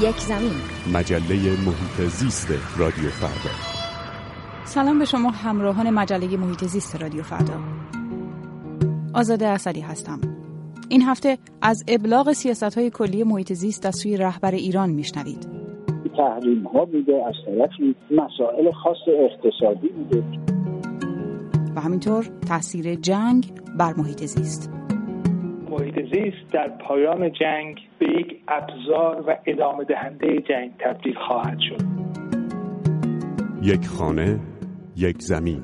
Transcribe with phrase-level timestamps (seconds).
[0.00, 0.52] یک زمین.
[0.94, 1.34] مجله
[1.66, 3.54] محیط زیست رادیو فردا.
[4.64, 7.54] سلام به شما همراهان مجله محیط زیست رادیو فردا.
[9.14, 10.20] آزاده اسدی هستم.
[10.88, 15.48] این هفته از ابلاغ سیاست های کلی محیط زیست از سوی رهبر ایران میشنوید.
[16.16, 20.24] تحریم ها بوده از طرفی مسائل خاص اقتصادی بوده.
[21.76, 24.75] و همینطور تاثیر جنگ بر محیط زیست.
[25.96, 31.82] محیط زیست در پایان جنگ به یک ابزار و ادامه دهنده جنگ تبدیل خواهد شد.
[33.62, 34.40] یک خانه
[34.96, 35.62] یک زمین.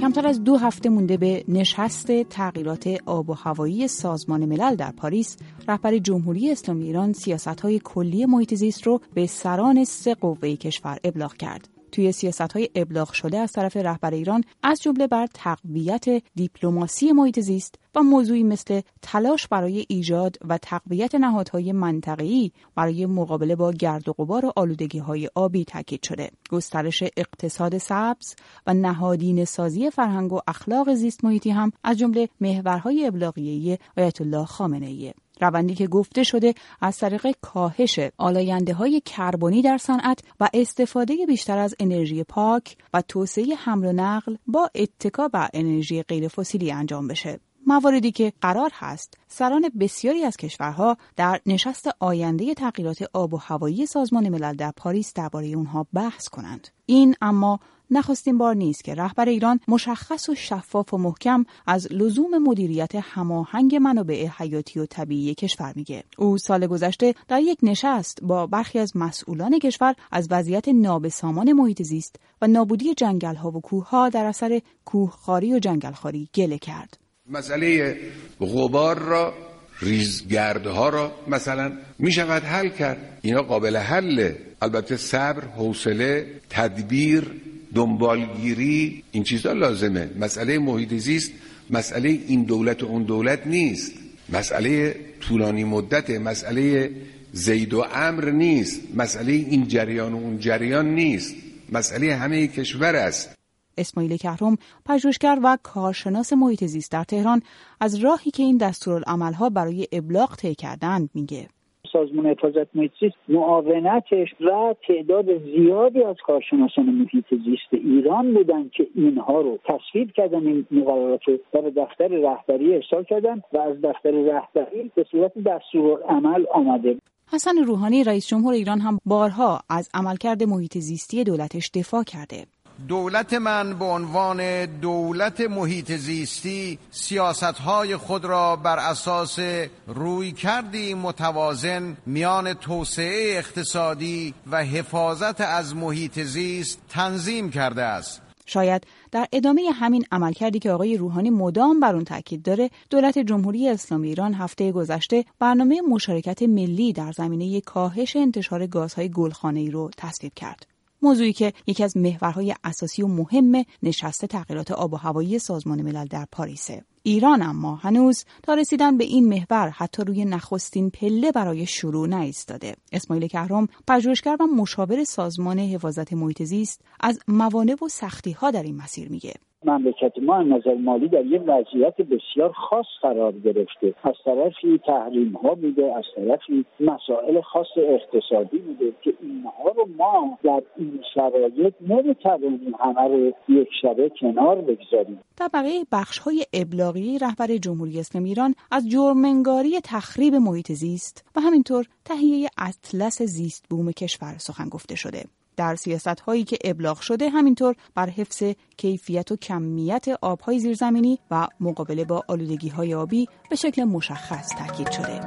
[0.00, 5.36] کمتر از دو هفته مونده به نشست تغییرات آب و هوایی سازمان ملل در پاریس
[5.68, 10.98] رهبر جمهوری اسلامی ایران سیاست های کلی محیط زیست رو به سران سه قوه کشور
[11.04, 11.79] ابلاغ کرد.
[11.92, 17.40] توی سیاست های ابلاغ شده از طرف رهبر ایران از جمله بر تقویت دیپلماسی محیط
[17.40, 24.08] زیست و موضوعی مثل تلاش برای ایجاد و تقویت نهادهای منطقه‌ای برای مقابله با گرد
[24.08, 26.30] و غبار و آلودگی های آبی تاکید شده.
[26.50, 28.34] گسترش اقتصاد سبز
[28.66, 34.44] و نهادین سازی فرهنگ و اخلاق زیست محیطی هم از جمله محورهای ابلاغیه آیت الله
[34.44, 41.26] خامنه‌ای روندی که گفته شده از طریق کاهش آلاینده های کربنی در صنعت و استفاده
[41.26, 46.72] بیشتر از انرژی پاک و توسعه حمل و نقل با اتکا بر انرژی غیر فسیلی
[46.72, 47.40] انجام بشه.
[47.66, 53.86] مواردی که قرار هست سران بسیاری از کشورها در نشست آینده تغییرات آب و هوایی
[53.86, 56.68] سازمان ملل در پاریس درباره اونها بحث کنند.
[56.86, 62.38] این اما نخستین بار نیست که رهبر ایران مشخص و شفاف و محکم از لزوم
[62.38, 66.04] مدیریت هماهنگ منابع حیاتی و طبیعی کشور میگه.
[66.18, 71.82] او سال گذشته در یک نشست با برخی از مسئولان کشور از وضعیت نابسامان محیط
[71.82, 76.98] زیست و نابودی جنگل ها و کوه ها در اثر کوهخواری و جنگلخواری گله کرد.
[77.26, 77.96] مسئله
[78.40, 79.34] غبار را
[79.80, 83.18] ریزگردها را مثلا می شود حل کرد.
[83.22, 84.38] اینا قابل حله.
[84.62, 87.40] البته صبر حوصله تدبیر
[87.74, 90.10] دنبالگیری این چیزا لازمه.
[90.18, 91.32] مسئله محیط زیست
[91.70, 93.92] مسئله این دولت و اون دولت نیست.
[94.28, 96.90] مسئله طولانی مدت مسئله
[97.32, 98.80] زید و امر نیست.
[98.94, 101.34] مسئله این جریان و اون جریان نیست.
[101.72, 103.30] مسئله همه کشور است.
[103.78, 107.42] اسماعیل کهرم پژوهشگر و کارشناس محیط زیست در تهران
[107.80, 111.48] از راهی که این دستورالعملها برای ابلاغ طی کردند میگه.
[111.92, 118.86] سازمان حفاظت محیط زیست معاونتش و تعداد زیادی از کارشناسان محیط زیست ایران بودن که
[118.94, 124.10] اینها رو تصویب کردن این مقررات رو در دفتر رهبری ارسال کردن و از دفتر
[124.10, 126.96] رهبری به صورت دستورالعمل آمده.
[127.32, 132.44] حسن روحانی رئیس جمهور ایران هم بارها از عملکرد محیط زیستی دولتش دفاع کرده.
[132.88, 139.38] دولت من به عنوان دولت محیط زیستی سیاستهای خود را بر اساس
[139.86, 148.22] روی کردی متوازن میان توسعه اقتصادی و حفاظت از محیط زیست تنظیم کرده است.
[148.46, 153.68] شاید در ادامه همین عملکردی که آقای روحانی مدام بر اون تاکید داره دولت جمهوری
[153.68, 160.32] اسلامی ایران هفته گذشته برنامه مشارکت ملی در زمینه کاهش انتشار گازهای گلخانه‌ای رو تصویب
[160.36, 160.69] کرد
[161.02, 166.06] موضوعی که یکی از محورهای اساسی و مهم نشست تغییرات آب و هوایی سازمان ملل
[166.06, 166.84] در پاریسه.
[167.02, 172.74] ایران اما هنوز تا رسیدن به این محور حتی روی نخستین پله برای شروع نایستاده.
[172.92, 178.62] اسماعیل کهرم پژوهشگر و مشاور سازمان حفاظت محیط زیست از موانع و سختی ها در
[178.62, 179.32] این مسیر میگه.
[179.64, 183.94] مملکت ما از نظر مالی در یک وضعیت بسیار خاص قرار گرفته.
[184.04, 190.38] از طرفی تحریم ها بوده از طرفی مسائل خاص اقتصادی بوده که اینها رو ما
[190.44, 195.20] در این شرایط نمی‌توانیم همه رو یک شبه کنار بگذاریم.
[195.36, 196.44] در بقیه بخش های
[196.90, 203.64] ابلاغی رهبر جمهوری اسلامی ایران از جرمنگاری تخریب محیط زیست و همینطور تهیه اطلس زیست
[203.70, 205.24] بوم کشور سخن گفته شده.
[205.56, 208.42] در سیاست هایی که ابلاغ شده همینطور بر حفظ
[208.76, 214.90] کیفیت و کمیت آبهای زیرزمینی و مقابله با آلودگی های آبی به شکل مشخص تاکید
[214.90, 215.20] شده.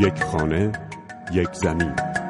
[0.00, 0.72] یک خانه
[1.32, 2.21] یک زمین.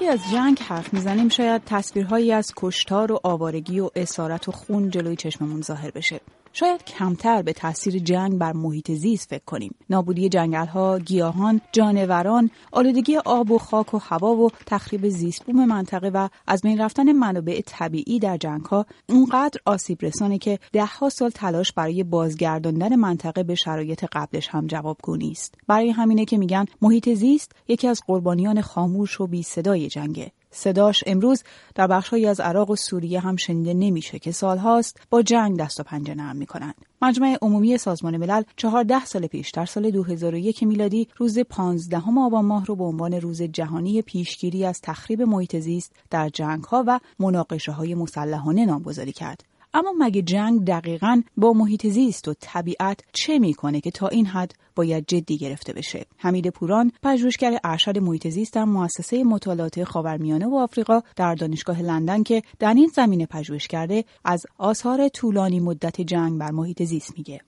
[0.00, 4.90] وقتی از جنگ حرف می‌زنیم شاید تصویرهایی از کشتار و آوارگی و اسارت و خون
[4.90, 6.20] جلوی چشممون ظاهر بشه.
[6.52, 9.74] شاید کمتر به تاثیر جنگ بر محیط زیست فکر کنیم.
[9.90, 15.64] نابودی جنگل ها گیاهان جانوران آلودگی آب و خاک و هوا و تخریب زیست بوم
[15.64, 21.08] منطقه و از بین رفتن منابع طبیعی در جنگ ها اونقدر آسیب رسانه که دهها
[21.08, 25.54] سال تلاش برای بازگرداندن منطقه به شرایط قبلش هم جوابگو نیست.
[25.66, 30.32] برای همینه که میگن محیط زیست یکی از قربانیان خاموش و بی صدای جنگه.
[30.50, 31.42] صداش امروز
[31.74, 35.82] در بخشهایی از عراق و سوریه هم شنیده نمیشه که سالهاست با جنگ دست و
[35.82, 36.74] پنجه نرم می‌کنند.
[37.02, 42.66] مجمع عمومی سازمان ملل 14 سال پیش در سال 2001 میلادی روز 15 آبان ماه
[42.66, 47.72] رو به عنوان روز جهانی پیشگیری از تخریب محیط زیست در جنگ ها و مناقشه
[47.72, 49.49] های مسلحانه نامگذاری کرد.
[49.74, 54.54] اما مگه جنگ دقیقا با محیط زیست و طبیعت چه می‌کنه که تا این حد
[54.76, 60.54] باید جدی گرفته بشه؟ حمید پوران پژوهشگر ارشد محیط زیست در مؤسسه مطالعات خاورمیانه و
[60.54, 66.38] آفریقا در دانشگاه لندن که در این زمینه پژوهش کرده از آثار طولانی مدت جنگ
[66.38, 67.40] بر محیط زیست میگه.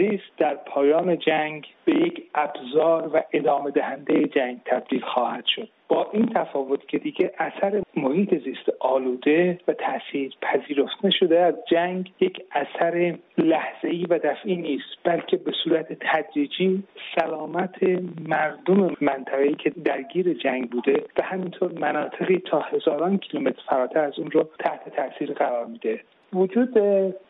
[0.00, 5.68] زیست در پایان جنگ به یک ابزار و ادامه دهنده جنگ تبدیل خواهد شد.
[5.88, 12.12] با این تفاوت که دیگه اثر محیط زیست آلوده و تاثیر پذیرفته شده از جنگ
[12.20, 16.82] یک اثر لحظه ای و دفعی نیست بلکه به صورت تدریجی
[17.20, 17.82] سلامت
[18.28, 24.30] مردم منطقه‌ای که درگیر جنگ بوده و همینطور مناطقی تا هزاران کیلومتر فراتر از اون
[24.30, 26.00] رو تحت تاثیر قرار میده.
[26.32, 26.78] وجود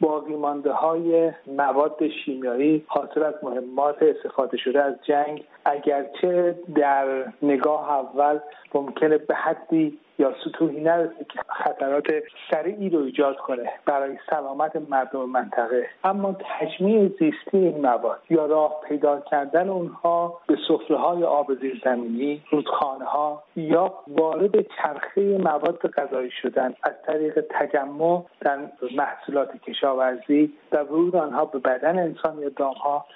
[0.00, 7.90] باقی مانده های مواد شیمیایی حاصل از مهمات استفاده شده از جنگ اگرچه در نگاه
[7.90, 8.38] اول
[8.74, 12.06] ممکنه به حدی یا سطوحی نرسه که خطرات
[12.50, 15.86] سریعی رو ایجاد کنه برای سلامت مردم منطقه.
[16.04, 22.42] اما تجمیع زیستی این مواد یا راه پیدا کردن اونها به سفره های آب زیرزمینی
[22.50, 28.58] رودخانه ها یا وارد چرخه مواد غذایی شدن از طریق تجمع در
[28.96, 33.06] محصولات کشاورزی و ورود آنها به بدن انسان یا دامها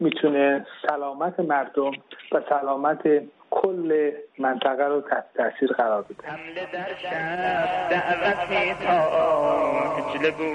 [0.00, 1.92] می‌تونه سلامت مردم
[2.32, 3.02] و سلامت
[3.50, 6.18] کل منطقه رو تحت تاثیر قرار بده.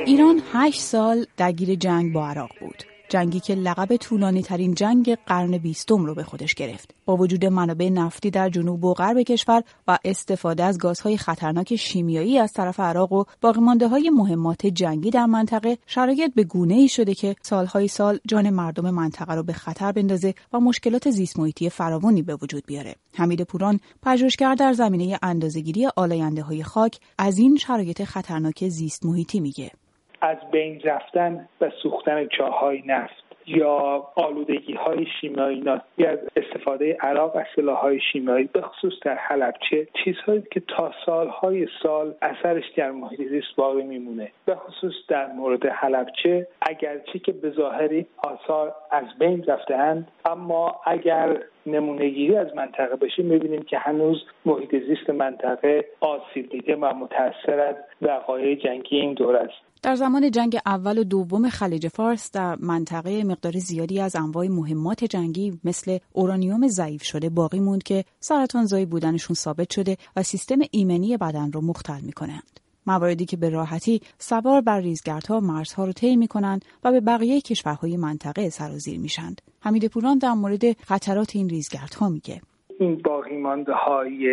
[0.06, 2.84] ایران هشت سال درگیر جنگ با عراق بود.
[3.10, 6.96] جنگی که لقب طولانی ترین جنگ قرن بیستم رو به خودش گرفت.
[7.06, 12.40] با وجود منابع نفتی در جنوب و غرب کشور و استفاده از گازهای خطرناک شیمیایی
[12.40, 17.14] از طرف عراق و باقیمانده های مهمات جنگی در منطقه شرایط به گونه ای شده
[17.14, 22.22] که سالهای سال جان مردم منطقه رو به خطر بندازه و مشکلات زیست محیطی فراوانی
[22.22, 22.96] به وجود بیاره.
[23.14, 29.40] حمید پوران پژوهشگر در زمینه اندازهگیری آلاینده های خاک از این شرایط خطرناک زیست محیطی
[29.40, 29.72] میگه.
[30.22, 37.36] از بین رفتن و سوختن چاهای نفت یا آلودگی های شیمیایی ناشی از استفاده عراق
[37.36, 42.92] از سلاح های شیمیایی به خصوص در حلبچه چیزهایی که تا سالهای سال اثرش در
[42.92, 44.32] محیط زیست باقی میمونه.
[44.46, 51.38] به خصوص در مورد حلبچه اگرچه که به ظاهری آثار از بین رفتهاند اما اگر
[51.76, 57.60] نمونه گیری از منطقه بشیم می‌بینیم که هنوز محیط زیست منطقه آسیب دیده و متاثر
[57.60, 62.56] از وقایع جنگی این دور است در زمان جنگ اول و دوم خلیج فارس در
[62.60, 68.86] منطقه مقدار زیادی از انواع مهمات جنگی مثل اورانیوم ضعیف شده باقی موند که سرطانزایی
[68.86, 72.60] بودنشون ثابت شده و سیستم ایمنی بدن رو مختل می کنند.
[72.90, 77.98] مواردی که به راحتی سوار بر ریزگردها مرزها رو طی کنند و به بقیه کشورهای
[77.98, 79.42] منطقه سرازیر میشند.
[79.62, 82.42] حمید پوران در مورد خطرات این ریزگردها میگه.
[82.80, 84.24] این باقی مانده های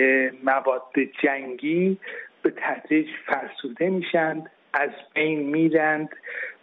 [0.44, 1.98] مواد جنگی
[2.42, 6.08] به تدریج فرسوده میشند از بین میرند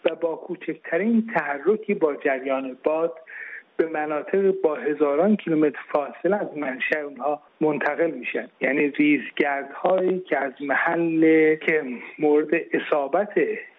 [0.06, 3.14] و با کوچکترین تحرکی با جریان باد
[3.86, 8.48] به مناطق با هزاران کیلومتر فاصله از منشأ اونها منتقل میشن.
[8.62, 11.84] یعنی ریزگردهایی که از محل که
[12.20, 13.34] مورد اصابت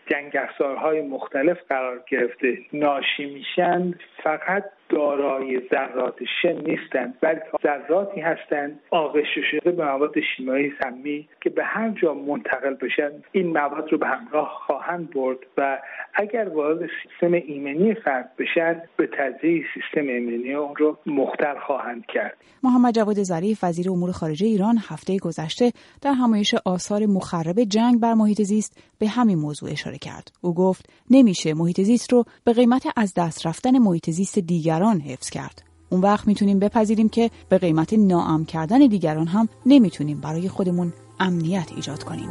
[0.07, 8.81] جنگ افزارهای مختلف قرار گرفته ناشی میشن فقط دارای ذرات شن نیستند بلکه ذراتی هستند
[8.91, 13.99] آغشته شده به مواد شیمیایی سمی که به هر جا منتقل بشن این مواد رو
[13.99, 15.79] به همراه خواهند برد و
[16.15, 22.37] اگر وارد سیستم ایمنی فرد بشن به تدریج سیستم ایمنی اون رو مختل خواهند کرد.
[22.63, 25.73] محمد جواد ظریف وزیر امور خارجه ایران هفته گذشته
[26.03, 30.33] در همایش آثار مخرب جنگ بر محیط زیست به همین موضوع اشاره کرد.
[30.41, 34.39] او گفت نمیشه محیط زیست رو به قیمت از دست رفتن محیط زیست
[34.75, 35.63] دیگران حفظ کرد.
[35.89, 41.69] اون وقت می‌تونیم بپذیریم که به قیمت ناام کردن دیگران هم نمی‌تونیم برای خودمون امنیت
[41.77, 42.29] ایجاد کنیم.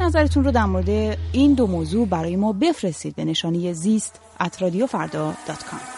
[0.00, 5.91] نظرتون رو در مورد این دو موضوع برای ما بفرستید به نشانی زیست ات